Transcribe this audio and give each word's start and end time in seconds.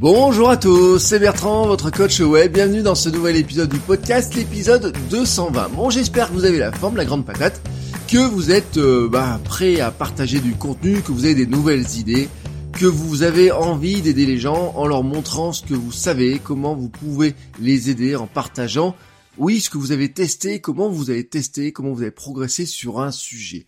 Bonjour 0.00 0.50
à 0.50 0.56
tous, 0.56 0.98
c'est 0.98 1.20
Bertrand, 1.20 1.66
votre 1.66 1.88
coach 1.90 2.18
web. 2.18 2.52
Bienvenue 2.52 2.82
dans 2.82 2.96
ce 2.96 3.08
nouvel 3.08 3.36
épisode 3.36 3.68
du 3.68 3.78
podcast, 3.78 4.34
l'épisode 4.34 4.92
220. 5.08 5.68
Bon, 5.68 5.88
j'espère 5.88 6.28
que 6.28 6.32
vous 6.32 6.44
avez 6.44 6.58
la 6.58 6.72
forme, 6.72 6.96
la 6.96 7.04
grande 7.04 7.24
patate, 7.24 7.62
que 8.08 8.18
vous 8.18 8.50
êtes 8.50 8.76
euh, 8.76 9.08
bah, 9.08 9.40
prêt 9.44 9.78
à 9.78 9.92
partager 9.92 10.40
du 10.40 10.54
contenu, 10.54 11.00
que 11.00 11.12
vous 11.12 11.26
avez 11.26 11.36
des 11.36 11.46
nouvelles 11.46 11.96
idées, 11.96 12.28
que 12.72 12.86
vous 12.86 13.22
avez 13.22 13.52
envie 13.52 14.02
d'aider 14.02 14.26
les 14.26 14.36
gens 14.36 14.72
en 14.74 14.88
leur 14.88 15.04
montrant 15.04 15.52
ce 15.52 15.62
que 15.62 15.74
vous 15.74 15.92
savez, 15.92 16.40
comment 16.42 16.74
vous 16.74 16.88
pouvez 16.88 17.34
les 17.60 17.88
aider 17.88 18.16
en 18.16 18.26
partageant, 18.26 18.96
oui, 19.38 19.60
ce 19.60 19.70
que 19.70 19.78
vous 19.78 19.92
avez 19.92 20.12
testé, 20.12 20.60
comment 20.60 20.88
vous 20.88 21.10
avez 21.10 21.24
testé, 21.24 21.70
comment 21.70 21.92
vous 21.92 22.02
avez 22.02 22.10
progressé 22.10 22.66
sur 22.66 23.00
un 23.00 23.12
sujet. 23.12 23.66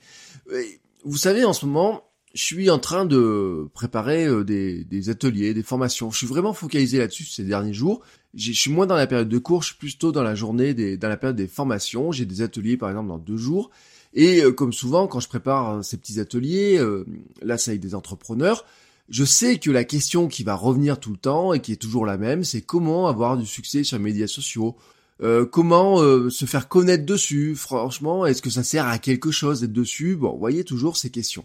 Vous 1.04 1.16
savez, 1.16 1.44
en 1.44 1.52
ce 1.52 1.66
moment, 1.66 2.02
je 2.36 2.42
suis 2.42 2.68
en 2.68 2.78
train 2.78 3.06
de 3.06 3.66
préparer 3.72 4.26
euh, 4.26 4.44
des, 4.44 5.08
ateliers, 5.08 5.54
des 5.54 5.62
formations. 5.62 6.10
Je 6.10 6.18
suis 6.18 6.26
vraiment 6.26 6.52
focalisé 6.52 6.98
là-dessus 6.98 7.24
ces 7.24 7.44
derniers 7.44 7.72
jours. 7.72 8.02
Je 8.34 8.52
suis 8.52 8.70
moins 8.70 8.86
dans 8.86 8.94
la 8.94 9.06
période 9.06 9.30
de 9.30 9.38
cours, 9.38 9.62
je 9.62 9.68
suis 9.68 9.76
plutôt 9.76 10.12
dans 10.12 10.22
la 10.22 10.34
journée, 10.34 10.74
des, 10.74 10.98
dans 10.98 11.08
la 11.08 11.16
période 11.16 11.36
des 11.36 11.46
formations. 11.46 12.12
J'ai 12.12 12.26
des 12.26 12.42
ateliers 12.42 12.76
par 12.76 12.90
exemple 12.90 13.08
dans 13.08 13.18
deux 13.18 13.38
jours. 13.38 13.70
Et 14.12 14.42
euh, 14.44 14.52
comme 14.52 14.74
souvent, 14.74 15.06
quand 15.06 15.18
je 15.18 15.28
prépare 15.28 15.76
euh, 15.76 15.82
ces 15.82 15.96
petits 15.96 16.20
ateliers, 16.20 16.78
là 17.40 17.56
c'est 17.56 17.70
avec 17.70 17.80
des 17.80 17.94
entrepreneurs, 17.94 18.66
je 19.08 19.24
sais 19.24 19.58
que 19.58 19.70
la 19.70 19.84
question 19.84 20.28
qui 20.28 20.42
va 20.44 20.54
revenir 20.54 21.00
tout 21.00 21.12
le 21.12 21.16
temps 21.16 21.54
et 21.54 21.60
qui 21.60 21.72
est 21.72 21.76
toujours 21.76 22.04
la 22.04 22.18
même, 22.18 22.44
c'est 22.44 22.60
comment 22.60 23.08
avoir 23.08 23.38
du 23.38 23.46
succès 23.46 23.82
sur 23.82 23.96
les 23.96 24.04
médias 24.04 24.26
sociaux, 24.26 24.76
comment 25.52 25.98
se 26.28 26.44
faire 26.44 26.68
connaître 26.68 27.06
dessus? 27.06 27.54
Franchement, 27.54 28.26
est-ce 28.26 28.42
que 28.42 28.50
ça 28.50 28.64
sert 28.64 28.86
à 28.86 28.98
quelque 28.98 29.30
chose 29.30 29.60
d'être 29.60 29.72
dessus? 29.72 30.16
Bon, 30.16 30.36
voyez 30.36 30.64
toujours 30.64 30.96
ces 30.96 31.10
questions. 31.10 31.44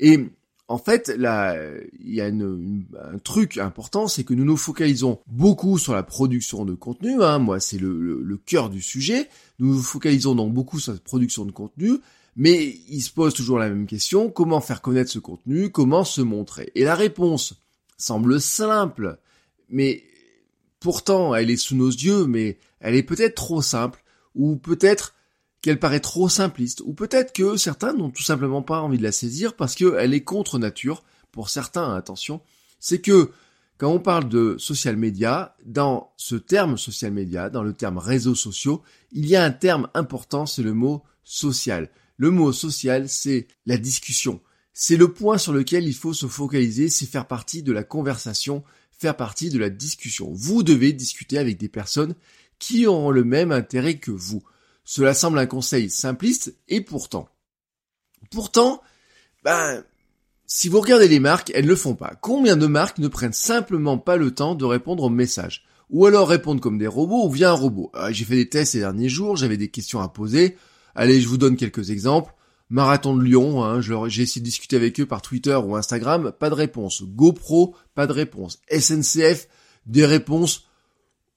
Et 0.00 0.18
en 0.66 0.78
fait, 0.78 1.08
là, 1.08 1.56
il 2.00 2.14
y 2.14 2.20
a 2.20 2.26
un 2.26 3.18
truc 3.22 3.58
important, 3.58 4.08
c'est 4.08 4.24
que 4.24 4.34
nous 4.34 4.44
nous 4.44 4.56
focalisons 4.56 5.20
beaucoup 5.26 5.78
sur 5.78 5.94
la 5.94 6.02
production 6.02 6.64
de 6.64 6.74
contenu. 6.74 7.22
Hein. 7.22 7.38
Moi, 7.38 7.60
c'est 7.60 7.78
le, 7.78 8.40
cœur 8.46 8.70
du 8.70 8.80
sujet. 8.80 9.28
Nous 9.58 9.74
nous 9.74 9.82
focalisons 9.82 10.34
donc 10.34 10.52
beaucoup 10.52 10.78
sur 10.78 10.92
la 10.92 10.98
production 10.98 11.44
de 11.44 11.52
contenu, 11.52 11.98
mais 12.36 12.78
il 12.88 13.02
se 13.02 13.10
pose 13.10 13.34
toujours 13.34 13.58
la 13.58 13.68
même 13.68 13.86
question 13.86 14.30
comment 14.30 14.60
faire 14.60 14.80
connaître 14.80 15.10
ce 15.10 15.18
contenu 15.18 15.70
Comment 15.70 16.04
se 16.04 16.22
montrer? 16.22 16.72
Et 16.74 16.84
la 16.84 16.94
réponse 16.94 17.54
semble 17.98 18.40
simple, 18.40 19.18
mais 19.68 20.04
pourtant, 20.78 21.34
elle 21.34 21.50
est 21.50 21.56
sous 21.56 21.74
nos 21.74 21.90
yeux, 21.90 22.26
mais 22.26 22.58
elle 22.78 22.94
est 22.94 23.02
peut-être 23.02 23.34
trop 23.34 23.60
simple, 23.60 24.02
ou 24.34 24.56
peut-être 24.56 25.14
qu'elle 25.62 25.78
paraît 25.78 26.00
trop 26.00 26.28
simpliste, 26.28 26.82
ou 26.84 26.94
peut-être 26.94 27.32
que 27.32 27.56
certains 27.56 27.92
n'ont 27.92 28.10
tout 28.10 28.22
simplement 28.22 28.62
pas 28.62 28.80
envie 28.80 28.98
de 28.98 29.02
la 29.02 29.12
saisir 29.12 29.54
parce 29.54 29.74
qu'elle 29.74 30.14
est 30.14 30.24
contre 30.24 30.58
nature, 30.58 31.02
pour 31.32 31.50
certains, 31.50 31.94
attention, 31.94 32.40
c'est 32.78 33.00
que 33.00 33.30
quand 33.78 33.92
on 33.92 33.98
parle 33.98 34.28
de 34.28 34.56
social 34.58 34.96
media, 34.96 35.56
dans 35.64 36.12
ce 36.16 36.36
terme 36.36 36.76
social 36.76 37.12
media, 37.12 37.48
dans 37.48 37.62
le 37.62 37.72
terme 37.72 37.98
réseaux 37.98 38.34
sociaux, 38.34 38.82
il 39.12 39.26
y 39.26 39.36
a 39.36 39.44
un 39.44 39.50
terme 39.50 39.88
important, 39.94 40.44
c'est 40.44 40.62
le 40.62 40.74
mot 40.74 41.02
social. 41.24 41.90
Le 42.16 42.30
mot 42.30 42.52
social, 42.52 43.08
c'est 43.08 43.46
la 43.64 43.78
discussion. 43.78 44.40
C'est 44.74 44.96
le 44.96 45.12
point 45.12 45.38
sur 45.38 45.52
lequel 45.52 45.84
il 45.84 45.94
faut 45.94 46.12
se 46.12 46.26
focaliser, 46.26 46.90
c'est 46.90 47.06
faire 47.06 47.26
partie 47.26 47.62
de 47.62 47.72
la 47.72 47.82
conversation, 47.82 48.64
faire 48.90 49.16
partie 49.16 49.48
de 49.48 49.58
la 49.58 49.70
discussion. 49.70 50.30
Vous 50.32 50.62
devez 50.62 50.92
discuter 50.92 51.38
avec 51.38 51.56
des 51.56 51.68
personnes 51.68 52.14
qui 52.58 52.86
auront 52.86 53.10
le 53.10 53.24
même 53.24 53.50
intérêt 53.50 53.96
que 53.96 54.10
vous. 54.10 54.42
Cela 54.84 55.14
semble 55.14 55.38
un 55.38 55.46
conseil 55.46 55.90
simpliste, 55.90 56.56
et 56.68 56.80
pourtant. 56.80 57.28
Pourtant, 58.30 58.82
ben, 59.44 59.84
si 60.46 60.68
vous 60.68 60.80
regardez 60.80 61.08
les 61.08 61.20
marques, 61.20 61.52
elles 61.54 61.64
ne 61.64 61.70
le 61.70 61.76
font 61.76 61.94
pas. 61.94 62.14
Combien 62.20 62.56
de 62.56 62.66
marques 62.66 62.98
ne 62.98 63.08
prennent 63.08 63.32
simplement 63.32 63.98
pas 63.98 64.16
le 64.16 64.32
temps 64.34 64.54
de 64.54 64.64
répondre 64.64 65.04
aux 65.04 65.10
messages? 65.10 65.64
Ou 65.90 66.06
alors 66.06 66.28
répondent 66.28 66.60
comme 66.60 66.78
des 66.78 66.86
robots 66.86 67.26
ou 67.26 67.30
via 67.30 67.50
un 67.50 67.54
robot? 67.54 67.90
Ah, 67.94 68.12
j'ai 68.12 68.24
fait 68.24 68.36
des 68.36 68.48
tests 68.48 68.72
ces 68.72 68.80
derniers 68.80 69.08
jours, 69.08 69.36
j'avais 69.36 69.56
des 69.56 69.70
questions 69.70 70.00
à 70.00 70.08
poser. 70.08 70.56
Allez, 70.94 71.20
je 71.20 71.28
vous 71.28 71.38
donne 71.38 71.56
quelques 71.56 71.90
exemples. 71.90 72.34
Marathon 72.68 73.16
de 73.16 73.22
Lyon, 73.24 73.64
hein, 73.64 73.80
j'ai 73.80 74.22
essayé 74.22 74.40
de 74.40 74.44
discuter 74.44 74.76
avec 74.76 75.00
eux 75.00 75.06
par 75.06 75.22
Twitter 75.22 75.56
ou 75.56 75.74
Instagram, 75.74 76.32
pas 76.38 76.50
de 76.50 76.54
réponse. 76.54 77.02
GoPro, 77.02 77.74
pas 77.94 78.06
de 78.06 78.12
réponse. 78.12 78.60
SNCF, 78.70 79.48
des 79.86 80.06
réponses 80.06 80.66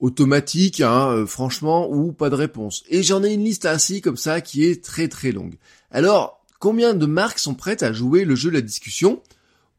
automatique, 0.04 0.82
hein, 0.82 1.08
euh, 1.12 1.26
franchement, 1.26 1.90
ou 1.90 2.12
pas 2.12 2.30
de 2.30 2.36
réponse. 2.36 2.84
Et 2.90 3.04
j'en 3.04 3.24
ai 3.24 3.34
une 3.34 3.46
liste 3.46 3.66
ainsi 3.66 4.02
comme 4.02 4.18
ça 4.18 4.42
qui 4.42 4.66
est 4.66 4.84
très 4.84 5.08
très 5.08 5.32
longue. 5.32 5.56
Alors, 5.92 6.44
combien 6.60 6.94
de 6.94 7.06
marques 7.06 7.40
sont 7.40 7.56
prêtes 7.56 7.84
à 7.84 7.94
jouer 7.94 8.26
le 8.26 8.36
jeu 8.36 8.50
de 8.50 8.56
la 8.56 8.62
discussion? 8.62 9.22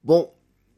Bon, 0.03 0.31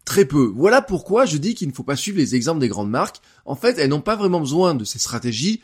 très 0.05 0.25
peu. 0.25 0.53
Voilà 0.53 0.83
pourquoi 0.83 1.27
je 1.27 1.37
dis 1.37 1.55
qu'il 1.55 1.69
ne 1.69 1.73
faut 1.73 1.85
pas 1.85 1.95
suivre 1.95 2.19
les 2.19 2.35
exemples 2.35 2.59
des 2.59 2.67
grandes 2.67 2.91
marques. 2.91 3.21
En 3.45 3.55
fait, 3.55 3.79
elles 3.79 3.91
n'ont 3.91 4.01
pas 4.01 4.17
vraiment 4.17 4.41
besoin 4.41 4.75
de 4.75 4.83
ces 4.85 4.99
stratégies 4.99 5.61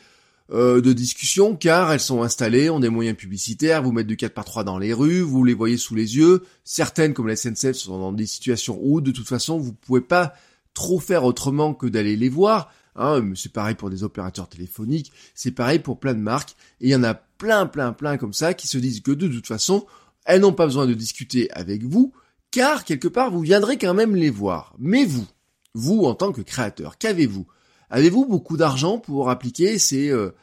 euh, 0.53 0.79
de 0.79 0.93
discussion 0.93 1.53
car 1.57 1.91
elles 1.91 1.99
sont 1.99 2.23
installées, 2.23 2.69
ont 2.69 2.79
des 2.79 2.87
moyens 2.87 3.17
publicitaires, 3.17 3.83
vous 3.83 3.91
mettez 3.91 4.07
du 4.07 4.15
4 4.15 4.33
par 4.33 4.45
3 4.45 4.63
dans 4.63 4.77
les 4.77 4.93
rues, 4.93 5.19
vous 5.19 5.43
les 5.43 5.53
voyez 5.53 5.75
sous 5.75 5.95
les 5.95 6.15
yeux. 6.15 6.43
Certaines, 6.63 7.13
comme 7.13 7.27
la 7.27 7.35
SNCF, 7.35 7.73
sont 7.73 7.99
dans 7.99 8.13
des 8.13 8.27
situations 8.27 8.79
où 8.81 9.01
de 9.01 9.11
toute 9.11 9.27
façon 9.27 9.57
vous 9.57 9.73
pouvez 9.73 9.99
pas 9.99 10.33
trop 10.73 11.01
faire 11.01 11.25
autrement 11.25 11.73
que 11.73 11.87
d'aller 11.87 12.15
les 12.15 12.29
voir. 12.29 12.71
Hein, 12.95 13.33
c'est 13.35 13.51
pareil 13.51 13.75
pour 13.75 13.89
des 13.89 14.03
opérateurs 14.03 14.47
téléphoniques, 14.47 15.11
c'est 15.33 15.51
pareil 15.51 15.79
pour 15.79 15.99
plein 15.99 16.13
de 16.13 16.19
marques, 16.19 16.55
et 16.79 16.87
il 16.87 16.89
y 16.89 16.95
en 16.95 17.03
a 17.03 17.15
plein, 17.15 17.65
plein, 17.65 17.91
plein 17.91 18.17
comme 18.17 18.33
ça 18.33 18.53
qui 18.53 18.67
se 18.67 18.77
disent 18.77 19.01
que 19.01 19.11
de 19.11 19.27
toute 19.27 19.47
façon, 19.47 19.85
elles 20.25 20.41
n'ont 20.41 20.53
pas 20.53 20.65
besoin 20.65 20.85
de 20.85 20.93
discuter 20.93 21.51
avec 21.51 21.83
vous, 21.83 22.13
car 22.51 22.85
quelque 22.85 23.07
part 23.07 23.31
vous 23.31 23.41
viendrez 23.41 23.77
quand 23.77 23.95
même 23.95 24.15
les 24.15 24.29
voir. 24.29 24.75
Mais 24.77 25.05
vous, 25.05 25.25
vous 25.73 26.03
en 26.03 26.13
tant 26.13 26.31
que 26.31 26.41
créateur, 26.41 26.97
qu'avez-vous? 26.97 27.47
Avez-vous 27.89 28.25
beaucoup 28.25 28.57
d'argent 28.57 28.99
pour 28.99 29.29
appliquer 29.29 29.79
ces, 29.79 30.09
euh, 30.09 30.33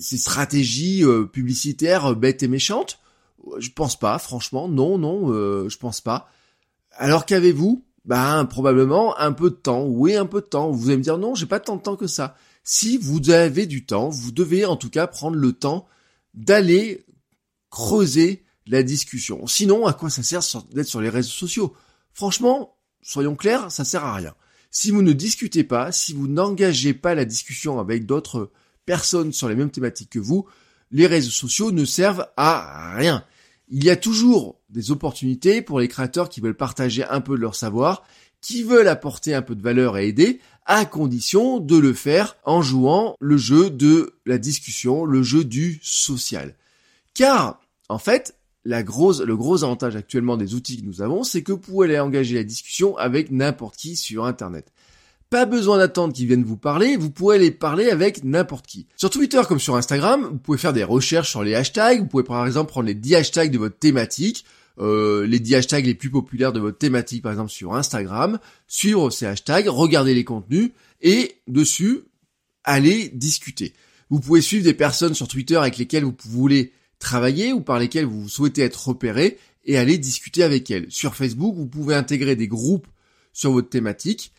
stratégies 0.00 1.04
euh, 1.04 1.24
publicitaires 1.24 2.06
euh, 2.06 2.14
bêtes 2.14 2.42
et 2.42 2.48
méchantes? 2.48 3.00
Je 3.58 3.70
pense 3.70 3.98
pas, 3.98 4.18
franchement, 4.18 4.68
non, 4.68 4.98
non, 4.98 5.28
je 5.68 5.76
pense 5.76 6.00
pas. 6.00 6.28
Alors 6.96 7.26
qu'avez-vous 7.26 7.84
ben 8.06 8.44
probablement 8.44 9.18
un 9.18 9.32
peu 9.32 9.50
de 9.50 9.56
temps. 9.56 9.84
Oui, 9.84 10.14
un 10.14 10.26
peu 10.26 10.40
de 10.40 10.46
temps. 10.46 10.70
Vous 10.70 10.88
allez 10.88 10.98
me 10.98 11.02
dire 11.02 11.18
non, 11.18 11.34
j'ai 11.34 11.46
pas 11.46 11.60
tant 11.60 11.76
de 11.76 11.82
temps 11.82 11.96
que 11.96 12.06
ça. 12.06 12.36
Si 12.62 12.96
vous 12.96 13.30
avez 13.30 13.66
du 13.66 13.84
temps, 13.84 14.08
vous 14.08 14.32
devez 14.32 14.64
en 14.64 14.76
tout 14.76 14.90
cas 14.90 15.06
prendre 15.06 15.36
le 15.36 15.52
temps 15.52 15.86
d'aller 16.34 17.04
creuser 17.70 18.44
la 18.66 18.82
discussion. 18.82 19.46
Sinon, 19.46 19.86
à 19.86 19.92
quoi 19.92 20.10
ça 20.10 20.22
sert 20.22 20.40
d'être 20.72 20.88
sur 20.88 21.00
les 21.00 21.08
réseaux 21.08 21.30
sociaux? 21.30 21.74
Franchement, 22.12 22.76
soyons 23.02 23.36
clairs, 23.36 23.70
ça 23.70 23.84
sert 23.84 24.04
à 24.04 24.14
rien. 24.14 24.34
Si 24.70 24.90
vous 24.90 25.02
ne 25.02 25.12
discutez 25.12 25.64
pas, 25.64 25.92
si 25.92 26.12
vous 26.12 26.26
n'engagez 26.28 26.94
pas 26.94 27.14
la 27.14 27.24
discussion 27.24 27.78
avec 27.78 28.06
d'autres 28.06 28.50
personnes 28.84 29.32
sur 29.32 29.48
les 29.48 29.54
mêmes 29.54 29.70
thématiques 29.70 30.10
que 30.10 30.18
vous, 30.18 30.46
les 30.90 31.06
réseaux 31.06 31.30
sociaux 31.30 31.72
ne 31.72 31.84
servent 31.84 32.26
à 32.36 32.94
rien 32.96 33.24
il 33.68 33.84
y 33.84 33.90
a 33.90 33.96
toujours 33.96 34.60
des 34.68 34.90
opportunités 34.90 35.62
pour 35.62 35.80
les 35.80 35.88
créateurs 35.88 36.28
qui 36.28 36.40
veulent 36.40 36.56
partager 36.56 37.04
un 37.04 37.20
peu 37.20 37.36
de 37.36 37.40
leur 37.40 37.54
savoir, 37.54 38.04
qui 38.40 38.62
veulent 38.62 38.88
apporter 38.88 39.34
un 39.34 39.42
peu 39.42 39.54
de 39.54 39.62
valeur 39.62 39.98
et 39.98 40.08
aider, 40.08 40.40
à 40.66 40.84
condition 40.84 41.58
de 41.58 41.76
le 41.76 41.92
faire 41.92 42.36
en 42.44 42.62
jouant 42.62 43.16
le 43.20 43.36
jeu 43.36 43.70
de 43.70 44.14
la 44.24 44.38
discussion, 44.38 45.04
le 45.04 45.22
jeu 45.22 45.44
du 45.44 45.80
social. 45.82 46.54
Car, 47.14 47.60
en 47.88 47.98
fait, 47.98 48.36
le 48.64 48.82
gros 48.82 49.64
avantage 49.64 49.96
actuellement 49.96 50.36
des 50.36 50.54
outils 50.54 50.80
que 50.80 50.86
nous 50.86 51.02
avons, 51.02 51.22
c'est 51.22 51.42
que 51.42 51.52
vous 51.52 51.58
pouvez 51.58 51.86
aller 51.86 52.00
engager 52.00 52.34
la 52.34 52.44
discussion 52.44 52.96
avec 52.96 53.30
n'importe 53.30 53.76
qui 53.76 53.96
sur 53.96 54.26
Internet. 54.26 54.72
Pas 55.28 55.44
besoin 55.44 55.78
d'attendre 55.78 56.12
qu'ils 56.12 56.28
viennent 56.28 56.44
vous 56.44 56.56
parler, 56.56 56.96
vous 56.96 57.10
pouvez 57.10 57.36
aller 57.36 57.50
parler 57.50 57.90
avec 57.90 58.22
n'importe 58.22 58.66
qui. 58.66 58.86
Sur 58.96 59.10
Twitter 59.10 59.40
comme 59.48 59.58
sur 59.58 59.74
Instagram, 59.74 60.28
vous 60.30 60.38
pouvez 60.38 60.58
faire 60.58 60.72
des 60.72 60.84
recherches 60.84 61.30
sur 61.30 61.42
les 61.42 61.54
hashtags, 61.54 62.00
vous 62.00 62.06
pouvez 62.06 62.22
par 62.22 62.46
exemple 62.46 62.70
prendre 62.70 62.86
les 62.86 62.94
10 62.94 63.16
hashtags 63.16 63.50
de 63.50 63.58
votre 63.58 63.76
thématique, 63.76 64.44
euh, 64.78 65.26
les 65.26 65.40
10 65.40 65.56
hashtags 65.56 65.84
les 65.84 65.94
plus 65.94 66.10
populaires 66.10 66.52
de 66.52 66.60
votre 66.60 66.78
thématique 66.78 67.22
par 67.22 67.32
exemple 67.32 67.50
sur 67.50 67.74
Instagram, 67.74 68.38
suivre 68.68 69.10
ces 69.10 69.26
hashtags, 69.26 69.66
regarder 69.66 70.14
les 70.14 70.24
contenus 70.24 70.70
et 71.02 71.36
dessus 71.48 72.02
aller 72.62 73.08
discuter. 73.08 73.72
Vous 74.10 74.20
pouvez 74.20 74.40
suivre 74.40 74.64
des 74.64 74.74
personnes 74.74 75.14
sur 75.14 75.26
Twitter 75.26 75.56
avec 75.56 75.76
lesquelles 75.76 76.04
vous 76.04 76.14
voulez 76.26 76.72
travailler 76.98 77.52
ou 77.52 77.60
par 77.60 77.78
lesquelles 77.78 78.04
vous 78.04 78.28
souhaitez 78.28 78.62
être 78.62 78.88
repéré 78.88 79.38
et 79.64 79.76
aller 79.76 79.98
discuter 79.98 80.42
avec 80.42 80.70
elles. 80.70 80.86
Sur 80.90 81.14
Facebook, 81.14 81.56
vous 81.56 81.66
pouvez 81.66 81.94
intégrer 81.94 82.36
des 82.36 82.48
groupes 82.48 82.86
sur 83.32 83.52
votre 83.52 83.68
thématique. 83.68 84.32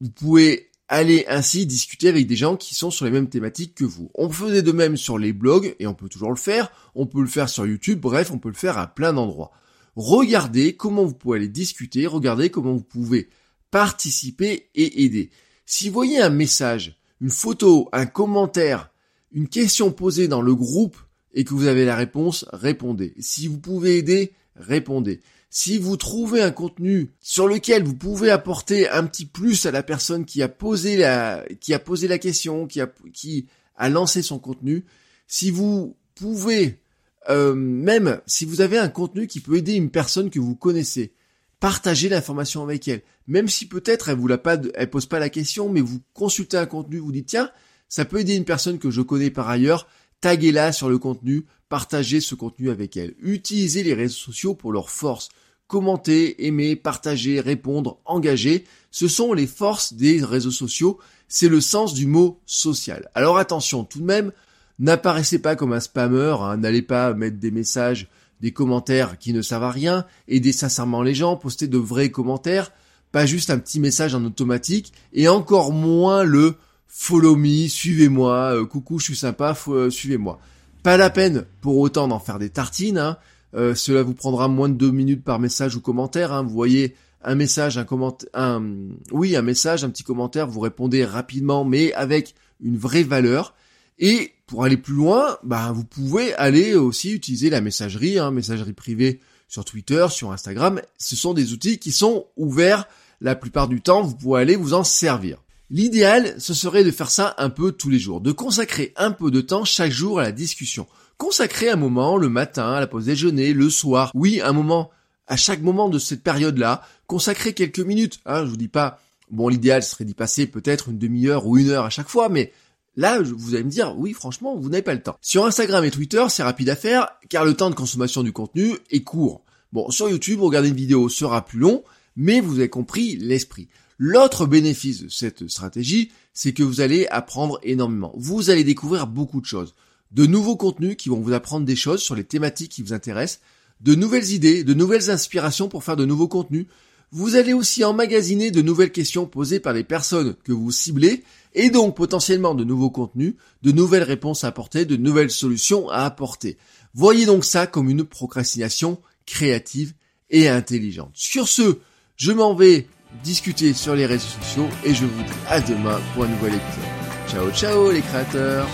Vous 0.00 0.10
pouvez 0.10 0.70
aller 0.88 1.24
ainsi 1.28 1.66
discuter 1.66 2.08
avec 2.08 2.26
des 2.26 2.36
gens 2.36 2.56
qui 2.56 2.74
sont 2.74 2.90
sur 2.90 3.04
les 3.04 3.10
mêmes 3.10 3.28
thématiques 3.28 3.74
que 3.74 3.84
vous. 3.84 4.10
On 4.14 4.30
faisait 4.30 4.62
de 4.62 4.72
même 4.72 4.96
sur 4.96 5.18
les 5.18 5.32
blogs, 5.32 5.74
et 5.78 5.86
on 5.86 5.94
peut 5.94 6.08
toujours 6.08 6.30
le 6.30 6.36
faire, 6.36 6.70
on 6.94 7.06
peut 7.06 7.20
le 7.20 7.26
faire 7.26 7.48
sur 7.48 7.66
YouTube, 7.66 8.00
bref, 8.00 8.30
on 8.30 8.38
peut 8.38 8.48
le 8.48 8.54
faire 8.54 8.78
à 8.78 8.86
plein 8.86 9.12
d'endroits. 9.12 9.52
Regardez 9.96 10.76
comment 10.76 11.04
vous 11.04 11.14
pouvez 11.14 11.38
aller 11.38 11.48
discuter, 11.48 12.06
regardez 12.06 12.50
comment 12.50 12.74
vous 12.74 12.84
pouvez 12.84 13.28
participer 13.70 14.68
et 14.74 15.04
aider. 15.04 15.30
Si 15.64 15.88
vous 15.88 15.94
voyez 15.94 16.20
un 16.20 16.30
message, 16.30 16.96
une 17.20 17.30
photo, 17.30 17.88
un 17.92 18.06
commentaire, 18.06 18.90
une 19.32 19.48
question 19.48 19.90
posée 19.90 20.28
dans 20.28 20.42
le 20.42 20.54
groupe 20.54 20.96
et 21.32 21.44
que 21.44 21.54
vous 21.54 21.66
avez 21.66 21.84
la 21.84 21.96
réponse, 21.96 22.46
répondez. 22.52 23.14
Si 23.18 23.48
vous 23.48 23.58
pouvez 23.58 23.98
aider, 23.98 24.32
répondez. 24.54 25.20
Si 25.58 25.78
vous 25.78 25.96
trouvez 25.96 26.42
un 26.42 26.50
contenu 26.50 27.14
sur 27.18 27.48
lequel 27.48 27.82
vous 27.82 27.94
pouvez 27.94 28.30
apporter 28.30 28.90
un 28.90 29.06
petit 29.06 29.24
plus 29.24 29.64
à 29.64 29.70
la 29.70 29.82
personne 29.82 30.26
qui 30.26 30.42
a 30.42 30.50
posé 30.50 30.98
la, 30.98 31.46
qui 31.60 31.72
a 31.72 31.78
posé 31.78 32.08
la 32.08 32.18
question, 32.18 32.66
qui 32.66 32.78
a, 32.78 32.92
qui 33.14 33.46
a 33.74 33.88
lancé 33.88 34.20
son 34.20 34.38
contenu, 34.38 34.84
si 35.26 35.50
vous 35.50 35.96
pouvez, 36.14 36.82
euh, 37.30 37.54
même 37.54 38.20
si 38.26 38.44
vous 38.44 38.60
avez 38.60 38.76
un 38.76 38.90
contenu 38.90 39.26
qui 39.26 39.40
peut 39.40 39.56
aider 39.56 39.72
une 39.72 39.88
personne 39.88 40.28
que 40.28 40.38
vous 40.38 40.56
connaissez, 40.56 41.14
partagez 41.58 42.10
l'information 42.10 42.62
avec 42.62 42.86
elle. 42.86 43.00
Même 43.26 43.48
si 43.48 43.66
peut-être 43.66 44.10
elle 44.10 44.18
vous 44.18 44.28
l'a 44.28 44.36
pas, 44.36 44.58
elle 44.74 44.90
pose 44.90 45.06
pas 45.06 45.18
la 45.18 45.30
question, 45.30 45.70
mais 45.70 45.80
vous 45.80 46.02
consultez 46.12 46.58
un 46.58 46.66
contenu, 46.66 46.98
vous 46.98 47.12
dites 47.12 47.28
tiens, 47.28 47.50
ça 47.88 48.04
peut 48.04 48.20
aider 48.20 48.36
une 48.36 48.44
personne 48.44 48.78
que 48.78 48.90
je 48.90 49.00
connais 49.00 49.30
par 49.30 49.48
ailleurs, 49.48 49.88
taguez-la 50.20 50.72
sur 50.72 50.90
le 50.90 50.98
contenu, 50.98 51.46
partagez 51.70 52.20
ce 52.20 52.34
contenu 52.34 52.68
avec 52.68 52.98
elle. 52.98 53.14
Utilisez 53.20 53.82
les 53.82 53.94
réseaux 53.94 54.16
sociaux 54.16 54.54
pour 54.54 54.70
leur 54.70 54.90
force. 54.90 55.30
Commentez, 55.68 56.46
aimer, 56.46 56.76
partager, 56.76 57.40
répondre, 57.40 57.98
engager, 58.04 58.64
ce 58.90 59.08
sont 59.08 59.32
les 59.32 59.46
forces 59.46 59.94
des 59.94 60.24
réseaux 60.24 60.52
sociaux, 60.52 60.98
c'est 61.28 61.48
le 61.48 61.60
sens 61.60 61.92
du 61.92 62.06
mot 62.06 62.38
social. 62.46 63.10
Alors 63.14 63.36
attention 63.38 63.82
tout 63.82 63.98
de 63.98 64.04
même, 64.04 64.32
n'apparaissez 64.78 65.40
pas 65.40 65.56
comme 65.56 65.72
un 65.72 65.80
spammer, 65.80 66.36
hein. 66.40 66.56
n'allez 66.56 66.82
pas 66.82 67.14
mettre 67.14 67.38
des 67.38 67.50
messages, 67.50 68.08
des 68.40 68.52
commentaires 68.52 69.18
qui 69.18 69.32
ne 69.32 69.42
servent 69.42 69.64
à 69.64 69.70
rien, 69.70 70.06
aidez 70.28 70.52
sincèrement 70.52 71.02
les 71.02 71.14
gens, 71.14 71.36
postez 71.36 71.66
de 71.66 71.78
vrais 71.78 72.10
commentaires, 72.10 72.70
pas 73.12 73.26
juste 73.26 73.50
un 73.50 73.58
petit 73.58 73.80
message 73.80 74.14
en 74.14 74.24
automatique, 74.24 74.92
et 75.12 75.28
encore 75.28 75.72
moins 75.72 76.22
le 76.22 76.54
follow 76.86 77.36
me, 77.36 77.68
suivez-moi, 77.68 78.54
euh, 78.54 78.64
coucou, 78.64 78.98
je 78.98 79.06
suis 79.06 79.16
sympa, 79.16 79.56
euh, 79.68 79.90
suivez-moi. 79.90 80.38
Pas 80.82 80.96
la 80.96 81.10
peine 81.10 81.44
pour 81.60 81.78
autant 81.78 82.08
d'en 82.08 82.20
faire 82.20 82.38
des 82.38 82.50
tartines, 82.50 82.98
hein. 82.98 83.18
Euh, 83.54 83.74
cela 83.74 84.02
vous 84.02 84.14
prendra 84.14 84.48
moins 84.48 84.68
de 84.68 84.74
deux 84.74 84.90
minutes 84.90 85.24
par 85.24 85.38
message 85.38 85.76
ou 85.76 85.80
commentaire. 85.80 86.32
Hein. 86.32 86.42
Vous 86.42 86.54
voyez 86.54 86.94
un 87.22 87.34
message, 87.34 87.78
un 87.78 87.84
commentaire, 87.84 88.28
un, 88.34 88.62
oui, 89.10 89.36
un 89.36 89.42
message, 89.42 89.84
un 89.84 89.90
petit 89.90 90.04
commentaire, 90.04 90.46
vous 90.46 90.60
répondez 90.60 91.04
rapidement, 91.04 91.64
mais 91.64 91.92
avec 91.94 92.34
une 92.60 92.76
vraie 92.76 93.02
valeur. 93.02 93.54
Et 93.98 94.32
pour 94.46 94.64
aller 94.64 94.76
plus 94.76 94.94
loin, 94.94 95.38
bah, 95.42 95.72
vous 95.74 95.84
pouvez 95.84 96.34
aller 96.34 96.74
aussi 96.74 97.12
utiliser 97.12 97.50
la 97.50 97.60
messagerie, 97.60 98.18
hein, 98.18 98.30
messagerie 98.30 98.74
privée 98.74 99.20
sur 99.48 99.64
Twitter, 99.64 100.06
sur 100.10 100.32
Instagram. 100.32 100.80
Ce 100.98 101.16
sont 101.16 101.34
des 101.34 101.52
outils 101.52 101.78
qui 101.78 101.92
sont 101.92 102.26
ouverts 102.36 102.86
la 103.20 103.34
plupart 103.34 103.68
du 103.68 103.80
temps. 103.80 104.02
Vous 104.02 104.14
pouvez 104.14 104.40
aller 104.40 104.56
vous 104.56 104.74
en 104.74 104.84
servir. 104.84 105.42
L'idéal, 105.68 106.36
ce 106.38 106.54
serait 106.54 106.84
de 106.84 106.90
faire 106.90 107.10
ça 107.10 107.34
un 107.38 107.50
peu 107.50 107.72
tous 107.72 107.90
les 107.90 107.98
jours, 107.98 108.20
de 108.20 108.30
consacrer 108.30 108.92
un 108.96 109.10
peu 109.10 109.30
de 109.30 109.40
temps 109.40 109.64
chaque 109.64 109.90
jour 109.90 110.20
à 110.20 110.22
la 110.22 110.32
discussion. 110.32 110.86
Consacrer 111.18 111.70
un 111.70 111.76
moment 111.76 112.16
le 112.16 112.28
matin, 112.28 112.72
à 112.72 112.80
la 112.80 112.86
pause 112.86 113.06
déjeuner, 113.06 113.52
le 113.52 113.68
soir. 113.68 114.12
Oui, 114.14 114.40
un 114.40 114.52
moment, 114.52 114.90
à 115.26 115.36
chaque 115.36 115.62
moment 115.62 115.88
de 115.88 115.98
cette 115.98 116.22
période-là, 116.22 116.82
consacrer 117.06 117.52
quelques 117.52 117.80
minutes. 117.80 118.20
Hein, 118.26 118.44
je 118.44 118.50
vous 118.50 118.56
dis 118.56 118.68
pas, 118.68 119.00
bon, 119.30 119.48
l'idéal 119.48 119.82
serait 119.82 120.04
d'y 120.04 120.14
passer 120.14 120.46
peut-être 120.46 120.88
une 120.88 120.98
demi-heure 120.98 121.46
ou 121.46 121.58
une 121.58 121.70
heure 121.70 121.84
à 121.84 121.90
chaque 121.90 122.08
fois, 122.08 122.28
mais 122.28 122.52
Là, 122.98 123.20
vous 123.20 123.54
allez 123.54 123.64
me 123.64 123.70
dire, 123.70 123.94
oui, 123.98 124.14
franchement, 124.14 124.56
vous 124.56 124.70
n'avez 124.70 124.82
pas 124.82 124.94
le 124.94 125.02
temps. 125.02 125.18
Sur 125.20 125.44
Instagram 125.44 125.84
et 125.84 125.90
Twitter, 125.90 126.24
c'est 126.30 126.42
rapide 126.42 126.70
à 126.70 126.76
faire, 126.76 127.08
car 127.28 127.44
le 127.44 127.52
temps 127.52 127.68
de 127.68 127.74
consommation 127.74 128.22
du 128.22 128.32
contenu 128.32 128.72
est 128.90 129.02
court. 129.02 129.44
Bon, 129.72 129.90
sur 129.90 130.08
YouTube, 130.08 130.40
regarder 130.40 130.70
une 130.70 130.76
vidéo 130.76 131.10
sera 131.10 131.44
plus 131.44 131.58
long, 131.58 131.84
mais 132.16 132.40
vous 132.40 132.58
avez 132.58 132.70
compris 132.70 133.16
l'esprit. 133.16 133.68
L'autre 133.98 134.46
bénéfice 134.46 135.02
de 135.02 135.08
cette 135.08 135.48
stratégie, 135.48 136.10
c'est 136.34 136.52
que 136.52 136.62
vous 136.62 136.80
allez 136.80 137.06
apprendre 137.08 137.58
énormément. 137.62 138.12
Vous 138.16 138.50
allez 138.50 138.64
découvrir 138.64 139.06
beaucoup 139.06 139.40
de 139.40 139.46
choses 139.46 139.74
de 140.12 140.26
nouveaux 140.26 140.56
contenus 140.56 140.96
qui 140.96 141.08
vont 141.08 141.20
vous 141.20 141.32
apprendre 141.32 141.66
des 141.66 141.76
choses 141.76 142.00
sur 142.00 142.14
les 142.14 142.24
thématiques 142.24 142.72
qui 142.72 142.82
vous 142.82 142.92
intéressent, 142.92 143.40
de 143.80 143.94
nouvelles 143.94 144.32
idées, 144.32 144.64
de 144.64 144.74
nouvelles 144.74 145.10
inspirations 145.10 145.68
pour 145.68 145.84
faire 145.84 145.96
de 145.96 146.04
nouveaux 146.04 146.28
contenus. 146.28 146.66
Vous 147.12 147.36
allez 147.36 147.52
aussi 147.52 147.84
emmagasiner 147.84 148.50
de 148.50 148.62
nouvelles 148.62 148.92
questions 148.92 149.26
posées 149.26 149.60
par 149.60 149.72
les 149.72 149.84
personnes 149.84 150.34
que 150.44 150.52
vous 150.52 150.70
ciblez 150.70 151.24
et 151.54 151.70
donc 151.70 151.96
potentiellement 151.96 152.54
de 152.54 152.64
nouveaux 152.64 152.90
contenus, 152.90 153.34
de 153.62 153.72
nouvelles 153.72 154.02
réponses 154.02 154.44
à 154.44 154.48
apporter, 154.48 154.84
de 154.84 154.96
nouvelles 154.96 155.30
solutions 155.30 155.88
à 155.88 156.00
apporter. 156.00 156.56
Voyez 156.94 157.26
donc 157.26 157.44
ça 157.44 157.66
comme 157.66 157.90
une 157.90 158.04
procrastination 158.04 159.00
créative 159.26 159.94
et 160.30 160.48
intelligente. 160.48 161.12
Sur 161.14 161.48
ce, 161.48 161.78
je 162.16 162.32
m'en 162.32 162.54
vais 162.54 162.86
discuter 163.22 163.72
sur 163.72 163.94
les 163.94 164.06
réseaux 164.06 164.28
sociaux 164.40 164.68
et 164.84 164.94
je 164.94 165.04
vous 165.04 165.22
dis 165.22 165.32
à 165.48 165.60
demain 165.60 166.00
pour 166.14 166.24
un 166.24 166.28
nouvel 166.28 166.54
épisode. 166.54 166.84
Ciao 167.28 167.50
ciao 167.50 167.90
les 167.90 168.00
créateurs 168.02 168.66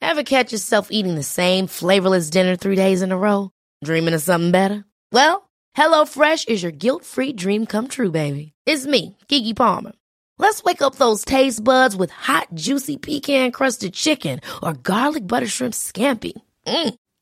Ever 0.00 0.24
catch 0.24 0.52
yourself 0.52 0.88
eating 0.90 1.14
the 1.14 1.22
same 1.22 1.66
flavorless 1.66 2.28
dinner 2.28 2.54
three 2.54 2.76
days 2.76 3.00
in 3.02 3.12
a 3.12 3.16
row? 3.16 3.50
Dreaming 3.82 4.14
of 4.14 4.20
something 4.20 4.50
better? 4.50 4.84
Well, 5.10 5.48
HelloFresh 5.76 6.48
is 6.48 6.62
your 6.62 6.72
guilt-free 6.72 7.32
dream 7.32 7.66
come 7.66 7.88
true, 7.88 8.10
baby. 8.10 8.52
It's 8.66 8.86
me, 8.86 9.16
Kiki 9.28 9.54
Palmer. 9.54 9.92
Let's 10.38 10.62
wake 10.64 10.82
up 10.82 10.96
those 10.96 11.24
taste 11.24 11.64
buds 11.64 11.96
with 11.96 12.10
hot, 12.10 12.48
juicy 12.54 12.98
pecan-crusted 12.98 13.94
chicken 13.94 14.40
or 14.62 14.74
garlic 14.74 15.26
butter 15.26 15.46
shrimp 15.46 15.72
scampi. 15.74 16.32
Mm. 16.66 16.94